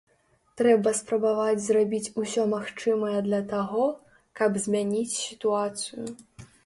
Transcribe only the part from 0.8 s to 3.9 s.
спрабаваць зрабіць усё магчымае для таго,